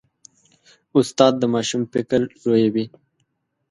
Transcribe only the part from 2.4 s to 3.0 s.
لویوي.